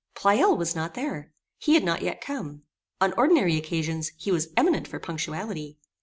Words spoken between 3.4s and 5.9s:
occasions, he was eminent for punctuality.